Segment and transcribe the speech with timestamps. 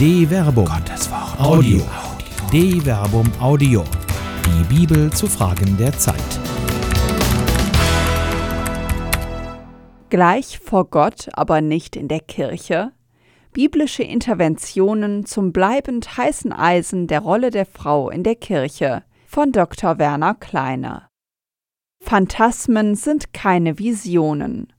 [0.00, 0.64] De Verbum.
[0.64, 1.38] Gottes Wort.
[1.38, 1.82] Audio.
[2.50, 3.84] De Verbum Audio.
[4.46, 6.16] Die Bibel zu Fragen der Zeit.
[10.08, 12.92] Gleich vor Gott, aber nicht in der Kirche.
[13.52, 19.98] Biblische Interventionen zum bleibend heißen Eisen der Rolle der Frau in der Kirche von Dr.
[19.98, 21.08] Werner Kleine.
[22.02, 24.72] Phantasmen sind keine Visionen.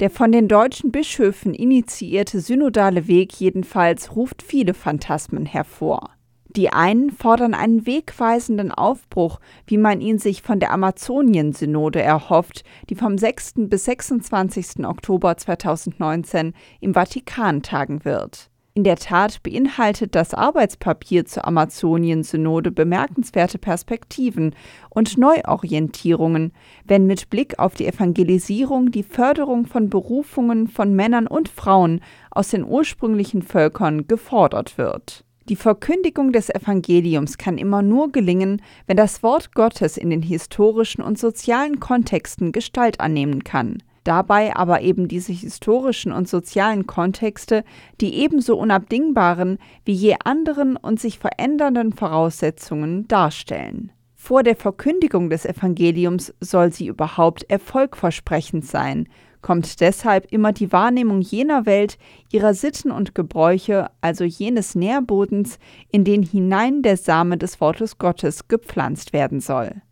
[0.00, 6.10] Der von den deutschen Bischöfen initiierte synodale Weg jedenfalls ruft viele Phantasmen hervor.
[6.48, 12.94] Die einen fordern einen wegweisenden Aufbruch, wie man ihn sich von der Amazonien-Synode erhofft, die
[12.94, 13.54] vom 6.
[13.68, 14.86] bis 26.
[14.86, 18.50] Oktober 2019 im Vatikan tagen wird.
[18.76, 24.54] In der Tat beinhaltet das Arbeitspapier zur Amazonien-Synode bemerkenswerte Perspektiven
[24.90, 26.52] und Neuorientierungen,
[26.84, 32.50] wenn mit Blick auf die Evangelisierung die Förderung von Berufungen von Männern und Frauen aus
[32.50, 35.24] den ursprünglichen Völkern gefordert wird.
[35.48, 41.00] Die Verkündigung des Evangeliums kann immer nur gelingen, wenn das Wort Gottes in den historischen
[41.00, 47.64] und sozialen Kontexten Gestalt annehmen kann dabei aber eben diese historischen und sozialen Kontexte
[48.00, 53.92] die ebenso unabdingbaren wie je anderen und sich verändernden Voraussetzungen darstellen.
[54.14, 59.08] Vor der Verkündigung des Evangeliums soll sie überhaupt erfolgversprechend sein,
[59.40, 61.98] kommt deshalb immer die Wahrnehmung jener Welt,
[62.32, 65.60] ihrer Sitten und Gebräuche, also jenes Nährbodens,
[65.92, 69.82] in den hinein der Same des Wortes Gottes gepflanzt werden soll.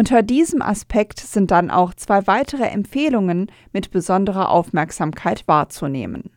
[0.00, 6.30] Unter diesem Aspekt sind dann auch zwei weitere Empfehlungen mit besonderer Aufmerksamkeit wahrzunehmen.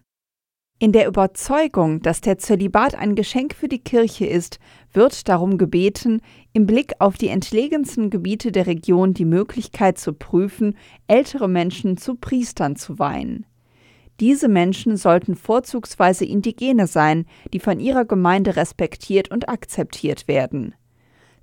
[0.80, 4.60] In der Überzeugung, dass der Zölibat ein Geschenk für die Kirche ist,
[4.92, 6.20] wird darum gebeten,
[6.52, 10.76] im Blick auf die entlegensten Gebiete der Region die Möglichkeit zu prüfen,
[11.08, 13.46] ältere Menschen zu Priestern zu weihen.
[14.20, 20.76] Diese Menschen sollten vorzugsweise Indigene sein, die von ihrer Gemeinde respektiert und akzeptiert werden.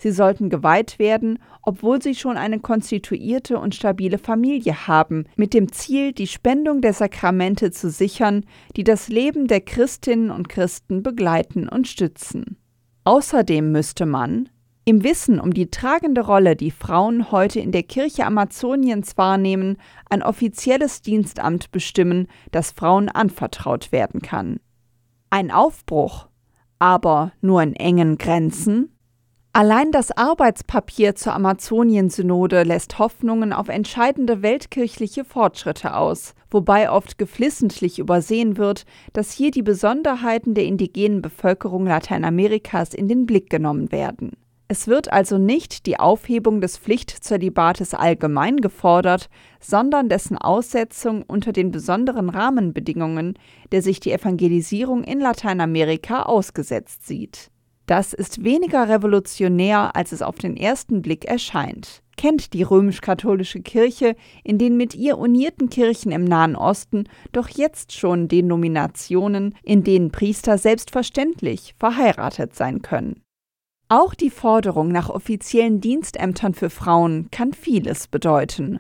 [0.01, 5.71] Sie sollten geweiht werden, obwohl sie schon eine konstituierte und stabile Familie haben, mit dem
[5.73, 8.47] Ziel, die Spendung der Sakramente zu sichern,
[8.77, 12.57] die das Leben der Christinnen und Christen begleiten und stützen.
[13.05, 14.49] Außerdem müsste man,
[14.87, 19.77] im Wissen um die tragende Rolle, die Frauen heute in der Kirche Amazoniens wahrnehmen,
[20.09, 24.61] ein offizielles Dienstamt bestimmen, das Frauen anvertraut werden kann.
[25.29, 26.29] Ein Aufbruch,
[26.79, 28.97] aber nur in engen Grenzen?
[29.53, 37.99] Allein das Arbeitspapier zur Amazonien-Synode lässt Hoffnungen auf entscheidende weltkirchliche Fortschritte aus, wobei oft geflissentlich
[37.99, 44.37] übersehen wird, dass hier die Besonderheiten der indigenen Bevölkerung Lateinamerikas in den Blick genommen werden.
[44.69, 49.29] Es wird also nicht die Aufhebung des Pflichtzölibates allgemein gefordert,
[49.59, 53.37] sondern dessen Aussetzung unter den besonderen Rahmenbedingungen,
[53.73, 57.51] der sich die Evangelisierung in Lateinamerika ausgesetzt sieht.
[57.91, 62.05] Das ist weniger revolutionär, als es auf den ersten Blick erscheint.
[62.17, 64.15] Kennt die römisch-katholische Kirche
[64.45, 70.13] in den mit ihr unierten Kirchen im Nahen Osten doch jetzt schon Denominationen, in denen
[70.13, 73.23] Priester selbstverständlich verheiratet sein können.
[73.89, 78.79] Auch die Forderung nach offiziellen Dienstämtern für Frauen kann vieles bedeuten.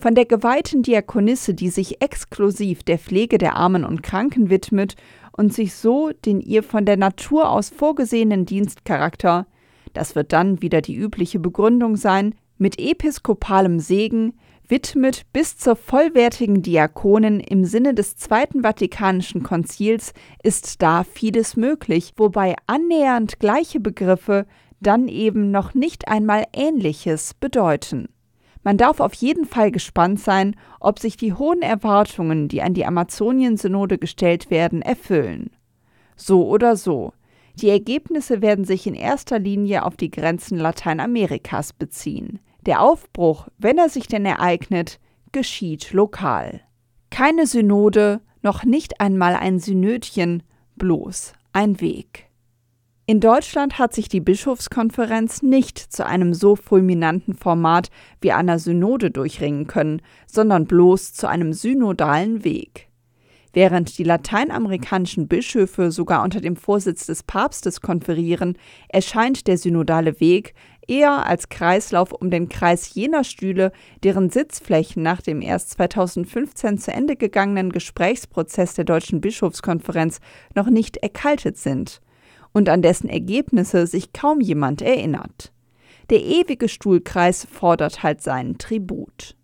[0.00, 4.96] Von der geweihten Diakonisse, die sich exklusiv der Pflege der Armen und Kranken widmet
[5.32, 9.46] und sich so den ihr von der Natur aus vorgesehenen Dienstcharakter,
[9.92, 14.34] das wird dann wieder die übliche Begründung sein, mit episkopalem Segen
[14.70, 22.12] widmet bis zur vollwertigen Diakonin im Sinne des Zweiten Vatikanischen Konzils ist da vieles möglich,
[22.16, 24.46] wobei annähernd gleiche Begriffe
[24.80, 28.08] dann eben noch nicht einmal Ähnliches bedeuten.
[28.62, 32.84] Man darf auf jeden Fall gespannt sein, ob sich die hohen Erwartungen, die an die
[32.84, 35.50] Amazonien-Synode gestellt werden, erfüllen.
[36.16, 37.12] So oder so,
[37.54, 42.38] die Ergebnisse werden sich in erster Linie auf die Grenzen Lateinamerikas beziehen.
[42.66, 45.00] Der Aufbruch, wenn er sich denn ereignet,
[45.32, 46.60] geschieht lokal.
[47.10, 50.42] Keine Synode, noch nicht einmal ein Synödchen,
[50.76, 52.29] bloß ein Weg.
[53.06, 57.88] In Deutschland hat sich die Bischofskonferenz nicht zu einem so fulminanten Format
[58.20, 62.88] wie einer Synode durchringen können, sondern bloß zu einem synodalen Weg.
[63.52, 68.56] Während die lateinamerikanischen Bischöfe sogar unter dem Vorsitz des Papstes konferieren,
[68.88, 70.54] erscheint der synodale Weg
[70.86, 73.72] eher als Kreislauf um den Kreis jener Stühle,
[74.04, 80.20] deren Sitzflächen nach dem erst 2015 zu Ende gegangenen Gesprächsprozess der Deutschen Bischofskonferenz
[80.54, 82.00] noch nicht erkaltet sind
[82.52, 85.52] und an dessen Ergebnisse sich kaum jemand erinnert.
[86.10, 89.36] Der ewige Stuhlkreis fordert halt seinen Tribut.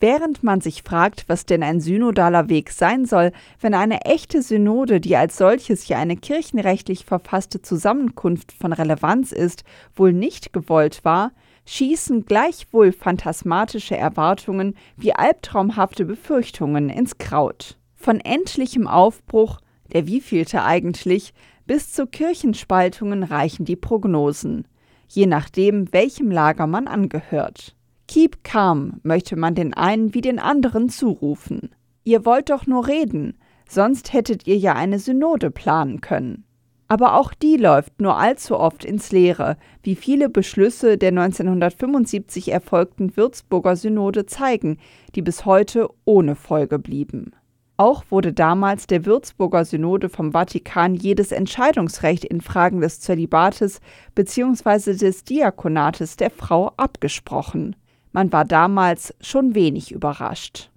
[0.00, 5.00] Während man sich fragt, was denn ein synodaler Weg sein soll, wenn eine echte Synode,
[5.00, 9.64] die als solches ja eine kirchenrechtlich verfasste Zusammenkunft von Relevanz ist,
[9.96, 11.32] wohl nicht gewollt war,
[11.66, 17.76] schießen gleichwohl phantasmatische Erwartungen wie albtraumhafte Befürchtungen ins Kraut.
[17.96, 19.58] Von endlichem Aufbruch,
[19.92, 21.34] der wievielte eigentlich,
[21.68, 24.66] bis zu Kirchenspaltungen reichen die Prognosen,
[25.06, 27.76] je nachdem, welchem Lager man angehört.
[28.08, 31.70] Keep calm möchte man den einen wie den anderen zurufen.
[32.04, 33.36] Ihr wollt doch nur reden,
[33.68, 36.44] sonst hättet ihr ja eine Synode planen können.
[36.88, 43.14] Aber auch die läuft nur allzu oft ins Leere, wie viele Beschlüsse der 1975 erfolgten
[43.14, 44.78] Würzburger Synode zeigen,
[45.14, 47.32] die bis heute ohne Folge blieben.
[47.80, 53.80] Auch wurde damals der Würzburger Synode vom Vatikan jedes Entscheidungsrecht in Fragen des Zölibates
[54.16, 54.94] bzw.
[54.94, 57.76] des Diakonates der Frau abgesprochen.
[58.10, 60.72] Man war damals schon wenig überrascht.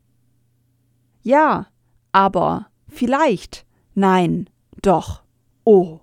[1.23, 1.65] Ja,
[2.11, 3.65] aber, vielleicht,
[3.95, 4.47] nein,
[4.83, 5.23] doch,
[5.63, 6.01] oh.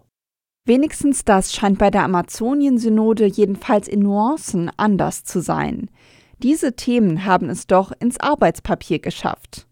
[0.65, 5.91] Wenigstens das scheint bei der Amazonien-Synode jedenfalls in Nuancen anders zu sein.
[6.43, 9.68] Diese Themen haben es doch ins Arbeitspapier geschafft.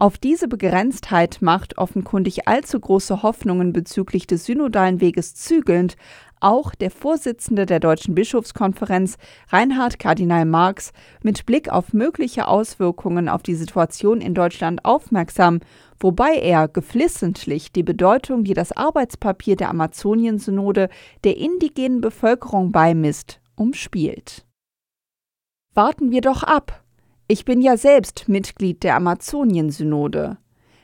[0.00, 5.98] Auf diese Begrenztheit macht offenkundig allzu große Hoffnungen bezüglich des synodalen Weges zügelnd
[6.40, 9.18] auch der Vorsitzende der Deutschen Bischofskonferenz,
[9.50, 15.60] Reinhard Kardinal Marx, mit Blick auf mögliche Auswirkungen auf die Situation in Deutschland aufmerksam,
[15.98, 20.88] wobei er geflissentlich die Bedeutung, die das Arbeitspapier der Amazonien-Synode
[21.24, 24.46] der indigenen Bevölkerung beimisst, umspielt.
[25.74, 26.82] Warten wir doch ab.
[27.30, 30.38] Ich bin ja selbst Mitglied der Amazonien-Synode.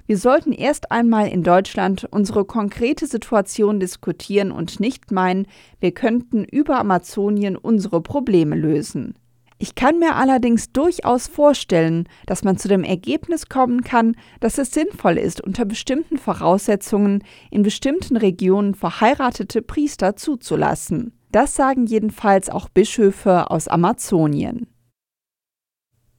[0.06, 5.48] Wir sollten erst einmal in Deutschland unsere konkrete Situation diskutieren und nicht meinen,
[5.80, 9.14] wir könnten über Amazonien unsere Probleme lösen.
[9.58, 14.70] Ich kann mir allerdings durchaus vorstellen, dass man zu dem Ergebnis kommen kann, dass es
[14.70, 21.12] sinnvoll ist, unter bestimmten Voraussetzungen in bestimmten Regionen verheiratete Priester zuzulassen.
[21.32, 24.68] Das sagen jedenfalls auch Bischöfe aus Amazonien.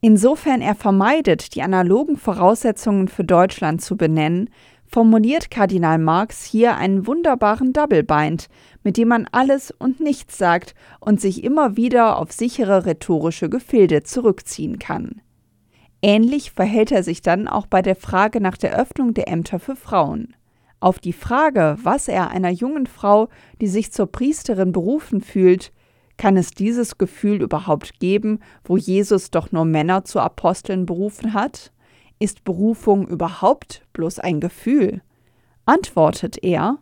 [0.02, 4.50] Insofern er vermeidet, die analogen Voraussetzungen für Deutschland zu benennen,
[4.86, 8.48] formuliert Kardinal Marx hier einen wunderbaren Double Bind,
[8.84, 14.04] mit dem man alles und nichts sagt und sich immer wieder auf sichere rhetorische Gefilde
[14.04, 15.22] zurückziehen kann.
[16.02, 19.76] Ähnlich verhält er sich dann auch bei der Frage nach der Öffnung der Ämter für
[19.76, 20.36] Frauen.
[20.80, 23.30] Auf die Frage, was er einer jungen Frau,
[23.60, 25.72] die sich zur Priesterin berufen fühlt,
[26.18, 31.72] kann es dieses Gefühl überhaupt geben, wo Jesus doch nur Männer zu Aposteln berufen hat?
[32.20, 35.02] Ist Berufung überhaupt bloß ein Gefühl?
[35.66, 36.80] Antwortet er,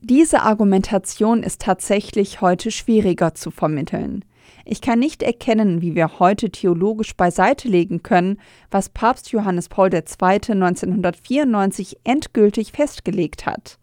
[0.00, 4.24] diese Argumentation ist tatsächlich heute schwieriger zu vermitteln.
[4.64, 8.38] Ich kann nicht erkennen, wie wir heute theologisch beiseite legen können,
[8.70, 10.00] was Papst Johannes Paul II.
[10.00, 13.78] 1994 endgültig festgelegt hat,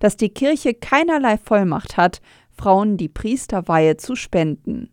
[0.00, 2.20] dass die Kirche keinerlei Vollmacht hat,
[2.60, 4.90] Frauen die Priesterweihe zu spenden.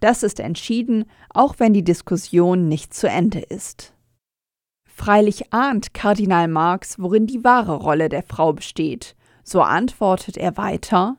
[0.00, 3.94] Das ist entschieden, auch wenn die Diskussion nicht zu Ende ist.
[4.84, 9.14] Freilich ahnt Kardinal Marx, worin die wahre Rolle der Frau besteht.
[9.44, 11.16] So antwortet er weiter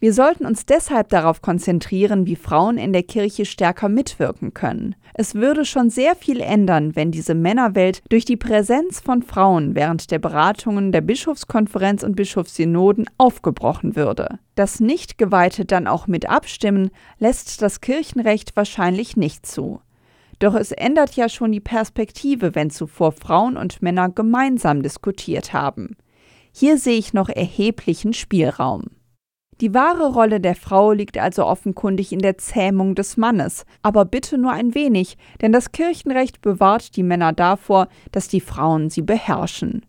[0.00, 4.94] wir sollten uns deshalb darauf konzentrieren, wie Frauen in der Kirche stärker mitwirken können.
[5.12, 10.10] Es würde schon sehr viel ändern, wenn diese Männerwelt durch die Präsenz von Frauen während
[10.10, 14.38] der Beratungen der Bischofskonferenz und Bischofssynoden aufgebrochen würde.
[14.54, 19.82] Das Nichtgeweihte dann auch mit abstimmen, lässt das Kirchenrecht wahrscheinlich nicht zu.
[20.38, 25.98] Doch es ändert ja schon die Perspektive, wenn zuvor Frauen und Männer gemeinsam diskutiert haben.
[26.52, 28.84] Hier sehe ich noch erheblichen Spielraum.
[29.60, 34.38] Die wahre Rolle der Frau liegt also offenkundig in der Zähmung des Mannes, aber bitte
[34.38, 39.84] nur ein wenig, denn das Kirchenrecht bewahrt die Männer davor, dass die Frauen sie beherrschen.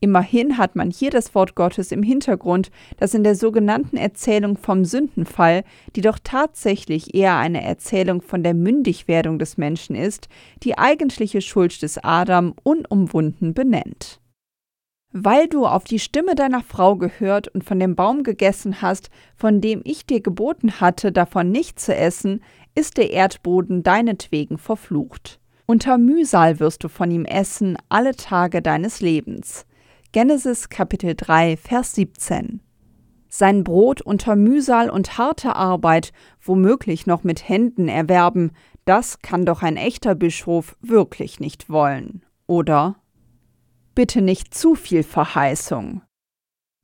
[0.00, 4.84] Immerhin hat man hier das Wort Gottes im Hintergrund, das in der sogenannten Erzählung vom
[4.84, 5.62] Sündenfall,
[5.94, 10.28] die doch tatsächlich eher eine Erzählung von der Mündigwerdung des Menschen ist,
[10.64, 14.21] die eigentliche Schuld des Adam unumwunden benennt.
[15.12, 19.60] Weil du auf die Stimme deiner Frau gehört und von dem Baum gegessen hast, von
[19.60, 22.42] dem ich dir geboten hatte, davon nicht zu essen,
[22.74, 25.38] ist der Erdboden deinetwegen verflucht.
[25.66, 29.66] Unter Mühsal wirst du von ihm essen alle Tage deines Lebens.
[30.12, 32.60] Genesis Kapitel 3, Vers 17.
[33.28, 38.52] Sein Brot unter Mühsal und harter Arbeit, womöglich noch mit Händen erwerben,
[38.84, 42.96] das kann doch ein echter Bischof wirklich nicht wollen, oder?
[43.94, 46.02] Bitte nicht zu viel Verheißung.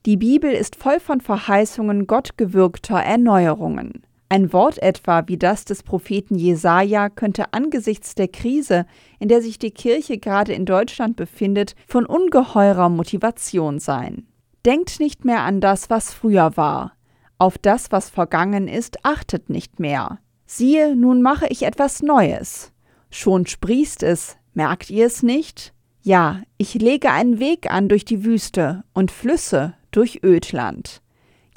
[0.04, 4.06] Die Bibel ist voll von Verheißungen gottgewirkter Erneuerungen.
[4.28, 8.84] Ein Wort etwa wie das des Propheten Jesaja könnte angesichts der Krise,
[9.18, 14.26] in der sich die Kirche gerade in Deutschland befindet, von ungeheurer Motivation sein.
[14.66, 16.92] Denkt nicht mehr an das, was früher war.
[17.38, 20.18] Auf das, was vergangen ist, achtet nicht mehr.
[20.44, 22.72] Siehe, nun mache ich etwas Neues.
[23.10, 25.72] Schon sprießt es, merkt ihr es nicht?
[26.08, 31.02] Ja, ich lege einen Weg an durch die Wüste und Flüsse durch Ödland.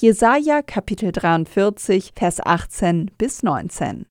[0.01, 4.07] Jesaja Kapitel 43, Vers 18 bis 19.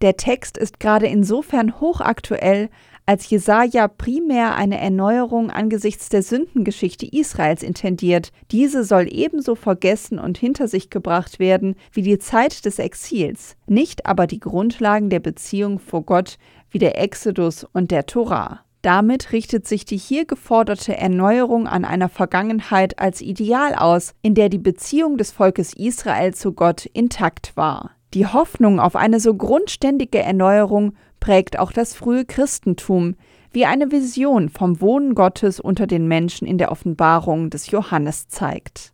[0.00, 2.70] Der Text ist gerade insofern hochaktuell,
[3.04, 8.32] als Jesaja primär eine Erneuerung angesichts der Sündengeschichte Israels intendiert.
[8.52, 14.06] Diese soll ebenso vergessen und hinter sich gebracht werden wie die Zeit des Exils, nicht
[14.06, 16.38] aber die Grundlagen der Beziehung vor Gott
[16.70, 18.64] wie der Exodus und der Torah.
[18.82, 24.48] Damit richtet sich die hier geforderte Erneuerung an einer Vergangenheit als Ideal aus, in der
[24.48, 27.92] die Beziehung des Volkes Israel zu Gott intakt war.
[28.12, 33.14] Die Hoffnung auf eine so grundständige Erneuerung prägt auch das frühe Christentum,
[33.52, 38.92] wie eine Vision vom Wohnen Gottes unter den Menschen in der Offenbarung des Johannes zeigt.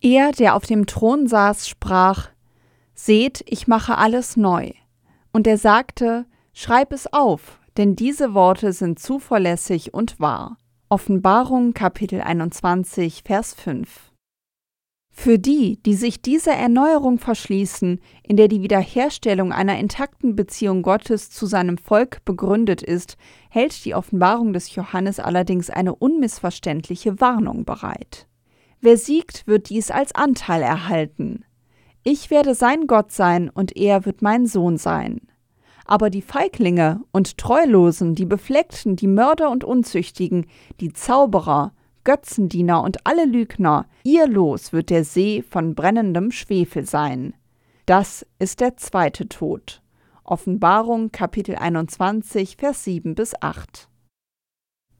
[0.00, 2.30] Er, der auf dem Thron saß, sprach
[2.94, 4.70] Seht, ich mache alles neu.
[5.32, 10.56] Und er sagte, Schreib es auf, denn diese Worte sind zuverlässig und wahr.
[10.88, 14.12] Offenbarung Kapitel 21 Vers 5
[15.10, 21.30] Für die, die sich dieser Erneuerung verschließen, in der die Wiederherstellung einer intakten Beziehung Gottes
[21.30, 23.16] zu seinem Volk begründet ist,
[23.50, 28.26] hält die Offenbarung des Johannes allerdings eine unmissverständliche Warnung bereit.
[28.80, 31.44] Wer siegt, wird dies als Anteil erhalten.
[32.04, 35.20] Ich werde sein Gott sein und er wird mein Sohn sein.
[35.86, 40.46] Aber die Feiglinge und Treulosen, die Befleckten, die Mörder und Unzüchtigen,
[40.80, 47.34] die Zauberer, Götzendiener und alle Lügner, ihr Los wird der See von brennendem Schwefel sein.
[47.86, 49.80] Das ist der zweite Tod.
[50.24, 53.88] Offenbarung Kapitel 21, Vers 7 bis 8.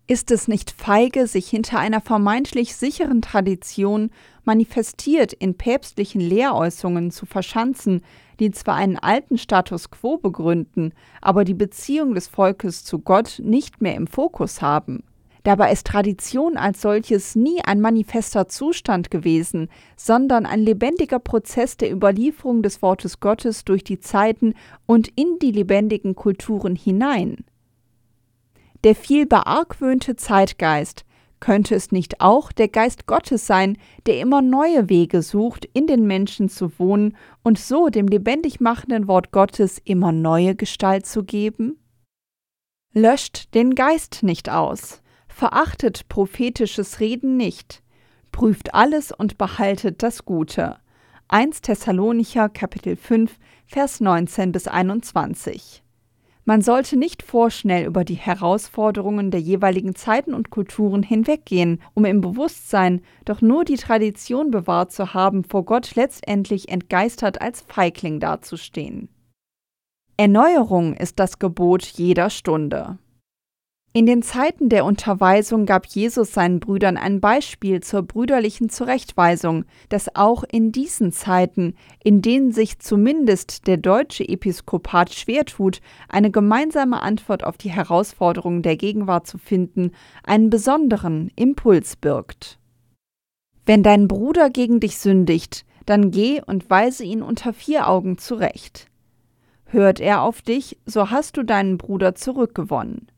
[0.08, 4.10] Ist es nicht feige, sich hinter einer vermeintlich sicheren Tradition,
[4.44, 8.04] manifestiert in päpstlichen Lehräußerungen, zu verschanzen,
[8.40, 13.80] die zwar einen alten Status quo begründen, aber die Beziehung des Volkes zu Gott nicht
[13.80, 15.02] mehr im Fokus haben?
[15.46, 21.92] Dabei ist Tradition als solches nie ein manifester Zustand gewesen, sondern ein lebendiger Prozess der
[21.92, 24.54] Überlieferung des Wortes Gottes durch die Zeiten
[24.86, 27.44] und in die lebendigen Kulturen hinein.
[28.82, 31.04] Der viel beargwöhnte Zeitgeist,
[31.46, 36.04] könnte es nicht auch der Geist Gottes sein, der immer neue Wege sucht, in den
[36.04, 41.78] Menschen zu wohnen und so dem lebendig machenden Wort Gottes immer neue Gestalt zu geben?
[42.92, 47.80] Löscht den Geist nicht aus, verachtet prophetisches Reden nicht,
[48.32, 50.78] prüft alles und behaltet das Gute.
[51.28, 53.38] 1 Thessalonicher Kapitel 5
[53.68, 55.85] Vers 19 bis 21
[56.46, 62.20] man sollte nicht vorschnell über die Herausforderungen der jeweiligen Zeiten und Kulturen hinweggehen, um im
[62.20, 69.08] Bewusstsein, doch nur die Tradition bewahrt zu haben, vor Gott letztendlich entgeistert als Feigling dazustehen.
[70.16, 72.98] Erneuerung ist das Gebot jeder Stunde.
[73.92, 80.14] In den Zeiten der Unterweisung gab Jesus seinen Brüdern ein Beispiel zur brüderlichen Zurechtweisung, das
[80.14, 81.74] auch in diesen Zeiten,
[82.04, 88.60] in denen sich zumindest der deutsche Episkopat schwer tut, eine gemeinsame Antwort auf die Herausforderungen
[88.60, 89.92] der Gegenwart zu finden,
[90.24, 92.58] einen besonderen Impuls birgt.
[93.64, 98.88] Wenn dein Bruder gegen dich sündigt, dann geh und weise ihn unter vier Augen zurecht.
[99.64, 103.08] Hört er auf dich, so hast du deinen Bruder zurückgewonnen.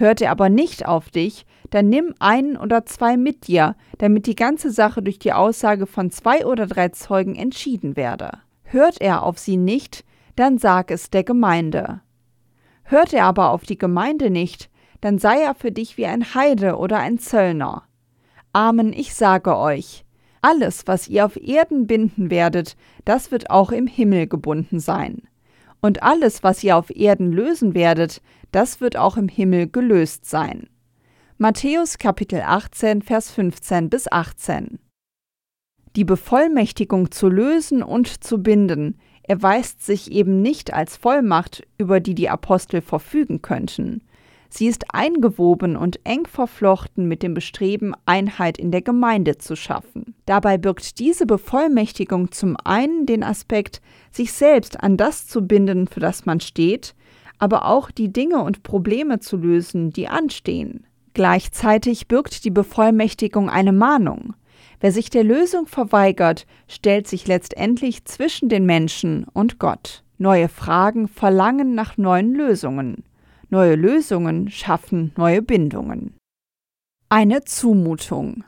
[0.00, 4.34] Hört er aber nicht auf dich, dann nimm einen oder zwei mit dir, damit die
[4.34, 8.30] ganze Sache durch die Aussage von zwei oder drei Zeugen entschieden werde.
[8.62, 12.00] Hört er auf sie nicht, dann sag es der Gemeinde.
[12.84, 14.70] Hört er aber auf die Gemeinde nicht,
[15.02, 17.82] dann sei er für dich wie ein Heide oder ein Zöllner.
[18.54, 20.06] Amen, ich sage euch,
[20.40, 25.24] alles, was ihr auf Erden binden werdet, das wird auch im Himmel gebunden sein.
[25.82, 28.20] Und alles, was ihr auf Erden lösen werdet,
[28.52, 30.68] das wird auch im Himmel gelöst sein.
[31.38, 34.78] Matthäus Kapitel 18, Vers 15 bis 18.
[35.96, 42.14] Die Bevollmächtigung zu lösen und zu binden erweist sich eben nicht als Vollmacht, über die
[42.14, 44.02] die Apostel verfügen könnten.
[44.52, 50.16] Sie ist eingewoben und eng verflochten mit dem Bestreben, Einheit in der Gemeinde zu schaffen.
[50.26, 53.80] Dabei birgt diese Bevollmächtigung zum einen den Aspekt,
[54.10, 56.96] sich selbst an das zu binden, für das man steht,
[57.40, 60.86] aber auch die Dinge und Probleme zu lösen, die anstehen.
[61.14, 64.34] Gleichzeitig birgt die Bevollmächtigung eine Mahnung.
[64.78, 70.04] Wer sich der Lösung verweigert, stellt sich letztendlich zwischen den Menschen und Gott.
[70.18, 73.04] Neue Fragen verlangen nach neuen Lösungen.
[73.48, 76.14] Neue Lösungen schaffen neue Bindungen.
[77.08, 78.44] Eine Zumutung.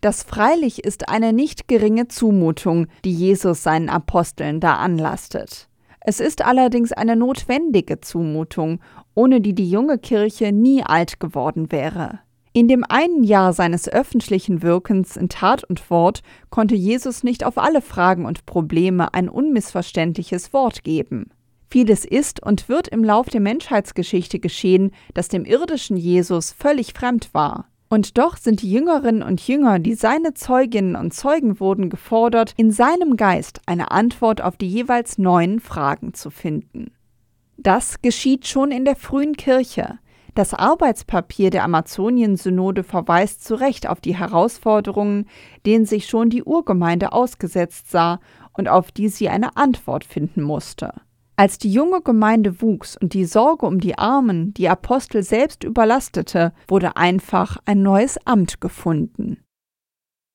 [0.00, 5.68] Das freilich ist eine nicht geringe Zumutung, die Jesus seinen Aposteln da anlastet.
[6.08, 8.78] Es ist allerdings eine notwendige Zumutung,
[9.16, 12.20] ohne die die junge Kirche nie alt geworden wäre.
[12.52, 17.58] In dem einen Jahr seines öffentlichen Wirkens in Tat und Wort konnte Jesus nicht auf
[17.58, 21.32] alle Fragen und Probleme ein unmissverständliches Wort geben.
[21.68, 27.34] Vieles ist und wird im Lauf der Menschheitsgeschichte geschehen, das dem irdischen Jesus völlig fremd
[27.34, 27.66] war.
[27.88, 32.72] Und doch sind die Jüngerinnen und Jünger, die seine Zeuginnen und Zeugen wurden, gefordert, in
[32.72, 36.90] seinem Geist eine Antwort auf die jeweils neuen Fragen zu finden.
[37.56, 39.98] Das geschieht schon in der frühen Kirche.
[40.34, 45.26] Das Arbeitspapier der Amazonien-Synode verweist zu Recht auf die Herausforderungen,
[45.64, 48.20] denen sich schon die Urgemeinde ausgesetzt sah
[48.52, 50.92] und auf die sie eine Antwort finden musste.
[51.38, 56.54] Als die junge Gemeinde wuchs und die Sorge um die Armen die Apostel selbst überlastete,
[56.66, 59.42] wurde einfach ein neues Amt gefunden.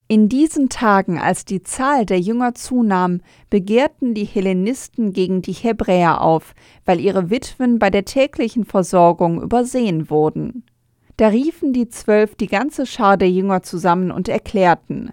[0.06, 6.20] In diesen Tagen, als die Zahl der Jünger zunahm, begehrten die Hellenisten gegen die Hebräer
[6.20, 6.54] auf,
[6.84, 10.64] weil ihre Witwen bei der täglichen Versorgung übersehen wurden.
[11.16, 15.12] Da riefen die Zwölf die ganze Schar der Jünger zusammen und erklärten,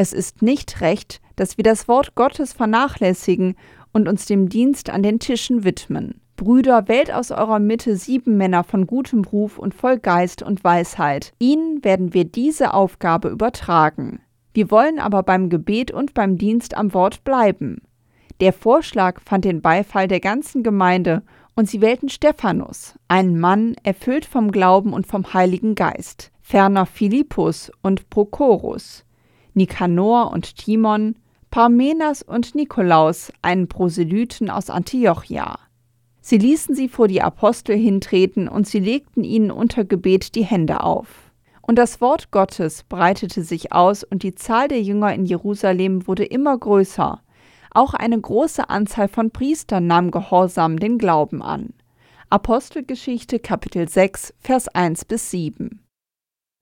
[0.00, 3.54] es ist nicht recht, dass wir das Wort Gottes vernachlässigen
[3.92, 6.20] und uns dem Dienst an den Tischen widmen.
[6.36, 11.32] Brüder, wählt aus eurer Mitte sieben Männer von gutem Ruf und voll Geist und Weisheit.
[11.38, 14.20] Ihnen werden wir diese Aufgabe übertragen.
[14.54, 17.82] Wir wollen aber beim Gebet und beim Dienst am Wort bleiben.
[18.40, 21.22] Der Vorschlag fand den Beifall der ganzen Gemeinde,
[21.56, 27.70] und sie wählten Stephanus, einen Mann erfüllt vom Glauben und vom Heiligen Geist, ferner Philippus
[27.82, 29.04] und Prochorus,
[29.52, 31.16] Nikanor und Timon,
[31.50, 35.58] Parmenas und Nikolaus, einen Proselyten aus Antiochia.
[36.20, 40.84] Sie ließen sie vor die Apostel hintreten und sie legten ihnen unter Gebet die Hände
[40.84, 41.08] auf.
[41.60, 46.24] Und das Wort Gottes breitete sich aus und die Zahl der Jünger in Jerusalem wurde
[46.24, 47.20] immer größer.
[47.72, 51.74] Auch eine große Anzahl von Priestern nahm gehorsam den Glauben an.
[52.28, 55.80] Apostelgeschichte Kapitel 6 Vers 1 bis 7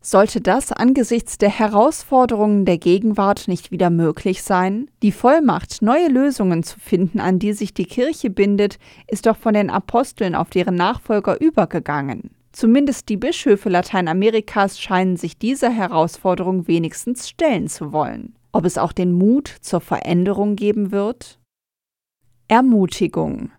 [0.00, 4.90] sollte das angesichts der Herausforderungen der Gegenwart nicht wieder möglich sein?
[5.02, 9.54] Die Vollmacht, neue Lösungen zu finden, an die sich die Kirche bindet, ist doch von
[9.54, 12.30] den Aposteln auf deren Nachfolger übergegangen.
[12.52, 18.34] Zumindest die Bischöfe Lateinamerikas scheinen sich dieser Herausforderung wenigstens stellen zu wollen.
[18.52, 21.38] Ob es auch den Mut zur Veränderung geben wird?
[22.48, 23.52] Ermutigung.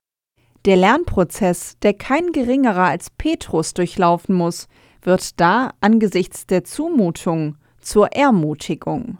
[0.65, 4.67] Der Lernprozess, der kein geringerer als Petrus durchlaufen muss,
[5.01, 9.17] wird da angesichts der Zumutung zur Ermutigung.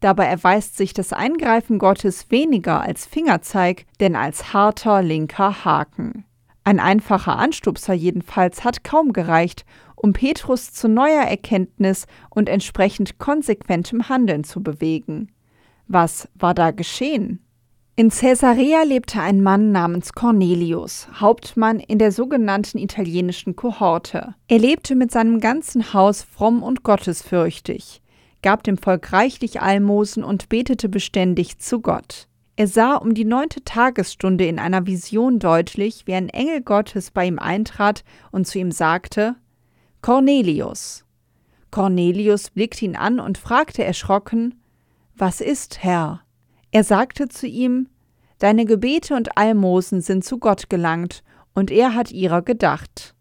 [0.00, 6.24] Dabei erweist sich das Eingreifen Gottes weniger als Fingerzeig, denn als harter linker Haken.
[6.64, 14.08] Ein einfacher Anstupser jedenfalls hat kaum gereicht, um Petrus zu neuer Erkenntnis und entsprechend konsequentem
[14.08, 15.32] Handeln zu bewegen.
[15.88, 17.45] Was war da geschehen?
[17.98, 24.34] In Caesarea lebte ein Mann namens Cornelius, Hauptmann in der sogenannten italienischen Kohorte.
[24.48, 28.02] Er lebte mit seinem ganzen Haus fromm und gottesfürchtig,
[28.42, 32.28] gab dem Volk reichlich Almosen und betete beständig zu Gott.
[32.56, 37.26] Er sah um die neunte Tagesstunde in einer Vision deutlich, wie ein Engel Gottes bei
[37.26, 39.36] ihm eintrat und zu ihm sagte:
[40.02, 41.06] Cornelius.
[41.70, 44.60] Cornelius blickte ihn an und fragte erschrocken:
[45.16, 46.25] Was ist, Herr?
[46.70, 47.88] Er sagte zu ihm,
[48.38, 51.22] Deine Gebete und Almosen sind zu Gott gelangt,
[51.54, 53.14] und er hat ihrer gedacht.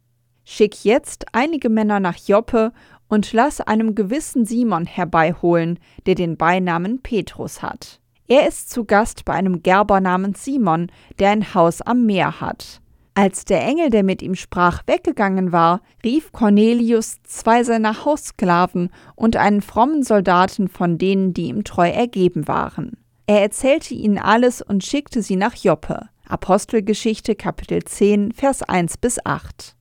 [0.44, 2.74] Schick jetzt einige Männer nach Joppe
[3.08, 8.02] und lass einem gewissen Simon herbeiholen, der den Beinamen Petrus hat.
[8.28, 12.82] Er ist zu Gast bei einem Gerber namens Simon, der ein Haus am Meer hat.
[13.14, 19.38] Als der Engel, der mit ihm sprach, weggegangen war, rief Cornelius zwei seiner Haussklaven und
[19.38, 22.98] einen frommen Soldaten von denen, die ihm treu ergeben waren.
[23.28, 26.10] Er erzählte ihnen alles und schickte sie nach Joppe.
[26.28, 29.76] Apostelgeschichte Kapitel 10, Vers 1 bis 8.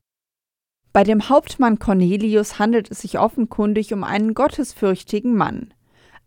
[0.94, 5.74] Bei dem Hauptmann Cornelius handelt es sich offenkundig um einen gottesfürchtigen Mann.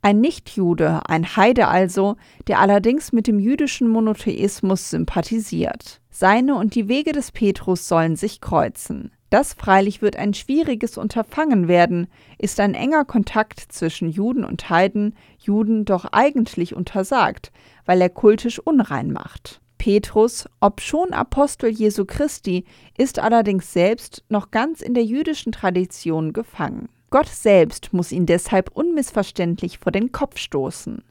[0.04, 6.02] Ein Nichtjude, ein Heide also, der allerdings mit dem jüdischen Monotheismus sympathisiert.
[6.12, 9.12] Seine und die Wege des Petrus sollen sich kreuzen.
[9.30, 15.16] Das freilich wird ein schwieriges Unterfangen werden, ist ein enger Kontakt zwischen Juden und Heiden
[15.38, 17.52] Juden doch eigentlich untersagt,
[17.86, 19.60] weil er kultisch unrein macht.
[19.78, 22.66] Petrus, obschon Apostel Jesu Christi,
[22.98, 26.90] ist allerdings selbst noch ganz in der jüdischen Tradition gefangen.
[27.10, 31.04] Gott selbst muss ihn deshalb unmissverständlich vor den Kopf stoßen.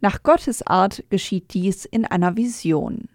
[0.00, 3.08] Nach Gottes Art geschieht dies in einer Vision.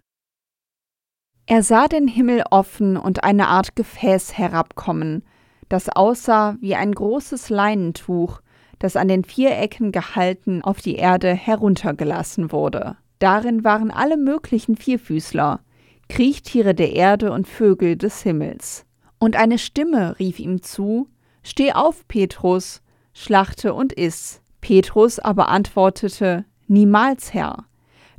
[1.52, 5.26] Er sah den Himmel offen und eine Art Gefäß herabkommen,
[5.68, 8.40] das aussah wie ein großes Leinentuch,
[8.80, 12.96] das an den vier Ecken gehalten auf die Erde heruntergelassen wurde.
[13.20, 15.60] Darin waren alle möglichen Vierfüßler,
[16.08, 18.86] Kriechtiere der Erde und Vögel des Himmels.
[19.20, 21.10] Und eine Stimme rief ihm zu,
[21.44, 24.42] Steh auf, Petrus, schlachte und iss.
[24.62, 27.66] Petrus aber antwortete, Niemals, Herr.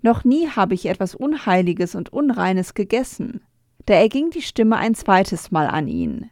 [0.02, 3.40] Noch nie habe ich etwas Unheiliges und Unreines gegessen.
[3.86, 6.30] Da erging die Stimme ein zweites Mal an ihn.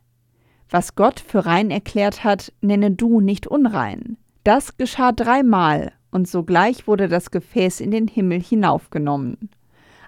[0.69, 4.19] Was Gott für rein erklärt hat, nenne du nicht unrein.
[4.45, 9.51] Das geschah dreimal, und sogleich wurde das Gefäß in den Himmel hinaufgenommen.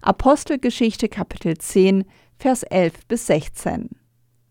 [0.01, 2.05] Apostelgeschichte Kapitel 10,
[2.39, 3.91] Vers 11 bis 16.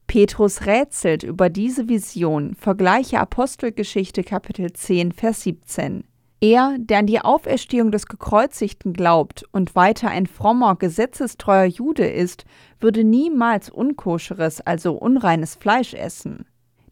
[0.08, 6.04] Petrus rätselt über diese Vision, vergleiche Apostelgeschichte Kapitel 10, Vers 17.
[6.44, 12.46] Er, der an die Auferstehung des Gekreuzigten glaubt und weiter ein frommer, gesetzestreuer Jude ist,
[12.80, 16.46] würde niemals unkoscheres, also unreines Fleisch essen.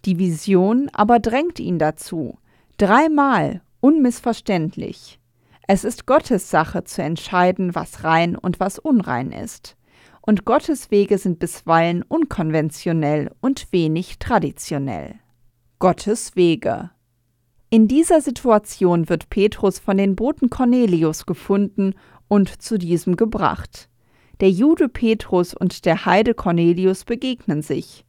[0.06, 2.38] Die Vision aber drängt ihn dazu.
[2.78, 5.20] Dreimal, unmissverständlich.
[5.68, 9.78] Es ist Gottes Sache zu entscheiden, was rein und was unrein ist.
[10.22, 15.16] Und Gottes Wege sind bisweilen unkonventionell und wenig traditionell.
[15.80, 16.92] Gottes Wege
[17.72, 21.94] in dieser Situation wird Petrus von den Boten Cornelius gefunden
[22.28, 23.90] und zu diesem gebracht.
[24.40, 28.06] Der Jude Petrus und der Heide Cornelius begegnen sich.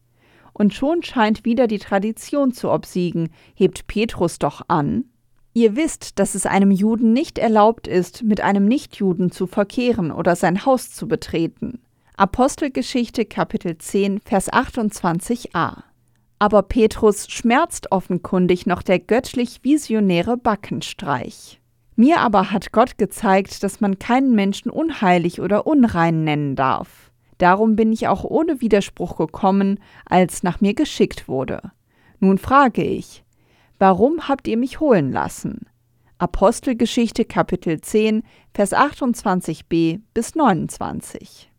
[0.55, 5.05] Und schon scheint wieder die Tradition zu obsiegen, hebt Petrus doch an.
[5.53, 10.37] Ihr wisst, dass es einem Juden nicht erlaubt ist, mit einem Nichtjuden zu verkehren oder
[10.37, 11.81] sein Haus zu betreten.
[12.17, 15.90] Apostelgeschichte Kapitel 10 Vers 28a
[16.41, 21.61] aber Petrus schmerzt offenkundig noch der göttlich visionäre Backenstreich.
[21.97, 27.13] Mir aber hat Gott gezeigt, dass man keinen Menschen unheilig oder unrein nennen darf.
[27.37, 31.73] Darum bin ich auch ohne Widerspruch gekommen, als nach mir geschickt wurde.
[32.21, 33.23] Nun frage ich,
[33.79, 35.67] warum habt ihr mich holen lassen?
[36.17, 38.23] Apostelgeschichte Kapitel 10,
[38.55, 41.50] Vers 28b bis 29.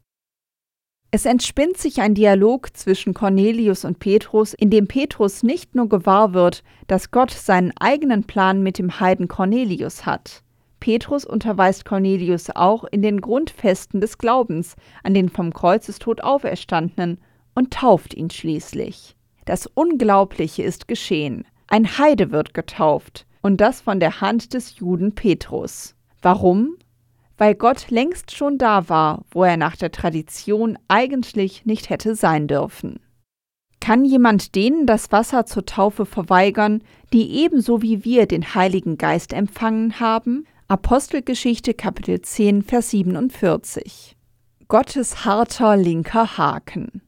[1.13, 6.34] Es entspinnt sich ein Dialog zwischen Cornelius und Petrus, in dem Petrus nicht nur gewahr
[6.34, 10.41] wird, dass Gott seinen eigenen Plan mit dem Heiden Cornelius hat.
[10.80, 17.19] Petrus unterweist Cornelius auch in den Grundfesten des Glaubens an den vom Kreuzestod Auferstandenen
[17.56, 19.17] und tauft ihn schließlich.
[19.43, 21.45] Das Unglaubliche ist geschehen.
[21.67, 25.93] Ein Heide wird getauft, und das von der Hand des Juden Petrus.
[26.21, 26.78] Warum?
[27.41, 32.47] Weil Gott längst schon da war, wo er nach der Tradition eigentlich nicht hätte sein
[32.47, 32.99] dürfen.
[33.80, 39.34] Kann jemand denen das Wasser zur Taufe verweigern, die ebenso wie wir den Heiligen Geist
[39.34, 40.45] empfangen haben?
[40.67, 44.15] Apostelgeschichte Kapitel 10 Vers 47.
[44.67, 47.01] Gottes harter linker Haken.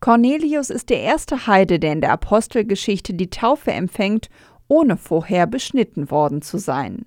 [0.00, 4.30] Cornelius ist der erste Heide, der in der Apostelgeschichte die Taufe empfängt,
[4.68, 7.04] ohne vorher beschnitten worden zu sein.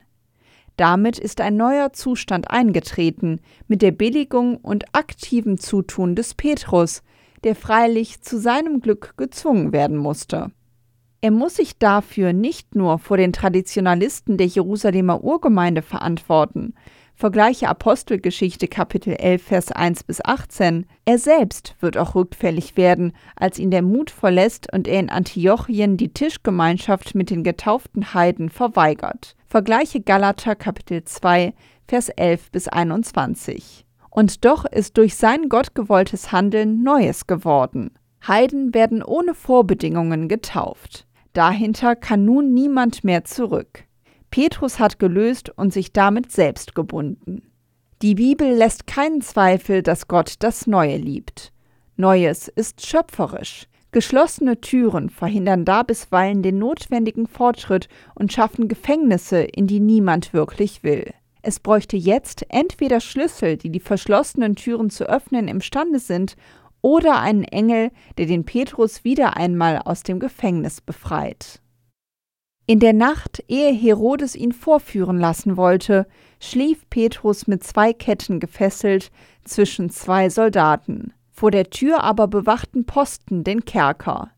[0.77, 7.01] Damit ist ein neuer Zustand eingetreten mit der Billigung und aktivem Zutun des Petrus,
[7.43, 10.51] der freilich zu seinem Glück gezwungen werden musste.
[11.19, 16.75] Er muss sich dafür nicht nur vor den Traditionalisten der Jerusalemer Urgemeinde verantworten,
[17.15, 23.57] vergleiche Apostelgeschichte Kapitel 11 Vers 1 bis 18, er selbst wird auch rückfällig werden, als
[23.57, 29.36] ihn der Mut verlässt und er in Antiochien die Tischgemeinschaft mit den getauften Heiden verweigert.
[29.49, 31.53] Vergleiche Galater Kapitel 2,
[31.87, 33.85] Vers 11 bis 21.
[34.09, 37.91] Und doch ist durch sein gottgewolltes Handeln Neues geworden.
[38.27, 41.07] Heiden werden ohne Vorbedingungen getauft.
[41.31, 43.85] Dahinter kann nun niemand mehr zurück.
[44.31, 47.43] Petrus hat gelöst und sich damit selbst gebunden.
[48.01, 51.53] Die Bibel lässt keinen Zweifel, dass Gott das Neue liebt.
[51.95, 53.67] Neues ist schöpferisch.
[53.97, 60.83] Geschlossene Türen verhindern da bisweilen den notwendigen Fortschritt und schaffen Gefängnisse, in die niemand wirklich
[60.83, 61.15] will.
[61.41, 66.35] Es bräuchte jetzt entweder Schlüssel, die die verschlossenen Türen zu öffnen imstande sind,
[66.83, 71.59] oder einen Engel, der den Petrus wieder einmal aus dem Gefängnis befreit.
[72.67, 76.05] In der Nacht, ehe Herodes ihn vorführen lassen wollte,
[76.39, 79.09] schlief Petrus mit zwei Ketten gefesselt
[79.43, 84.31] zwischen zwei Soldaten vor der Tür aber bewachten Posten den Kerker.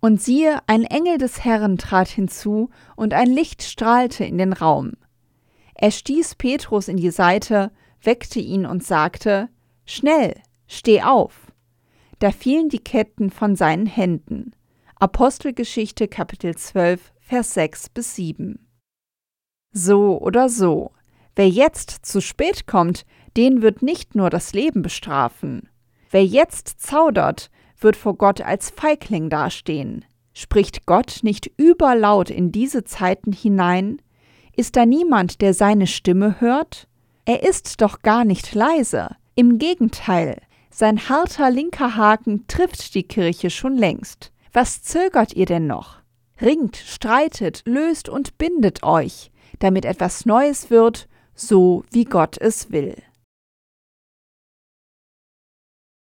[0.00, 4.92] Und siehe, ein Engel des Herrn trat hinzu, und ein Licht strahlte in den Raum.
[5.74, 7.70] Er stieß Petrus in die Seite,
[8.02, 9.50] weckte ihn und sagte
[9.84, 11.52] Schnell, steh auf.
[12.18, 14.52] Da fielen die Ketten von seinen Händen.
[14.96, 18.66] Apostelgeschichte Kapitel 12, Vers 6 bis 7.
[19.72, 20.92] So oder so,
[21.36, 23.04] wer jetzt zu spät kommt,
[23.36, 25.68] den wird nicht nur das Leben bestrafen.
[26.10, 30.04] Wer jetzt zaudert, wird vor Gott als Feigling dastehen.
[30.32, 34.00] Spricht Gott nicht überlaut in diese Zeiten hinein?
[34.56, 36.88] Ist da niemand, der seine Stimme hört?
[37.24, 39.16] Er ist doch gar nicht leise.
[39.34, 40.40] Im Gegenteil,
[40.70, 44.32] sein harter linker Haken trifft die Kirche schon längst.
[44.52, 45.98] Was zögert ihr denn noch?
[46.40, 52.94] Ringt, streitet, löst und bindet euch, damit etwas Neues wird, so wie Gott es will.